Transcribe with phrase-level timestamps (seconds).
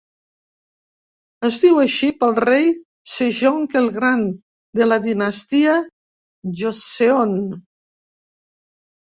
[1.49, 2.65] Es diu així pel rei
[3.17, 4.25] Sejong el Gran
[4.81, 5.77] de la dinastia
[6.65, 7.39] Joseon.